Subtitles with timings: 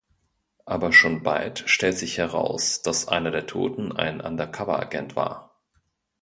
[0.65, 5.59] Aber schon bald stellt sich heraus, dass einer der Toten ein Undercover-Agent war.